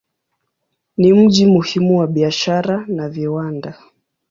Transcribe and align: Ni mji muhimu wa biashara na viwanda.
Ni 0.97 1.13
mji 1.13 1.45
muhimu 1.45 1.99
wa 1.99 2.07
biashara 2.07 2.85
na 2.87 3.09
viwanda. 3.09 3.79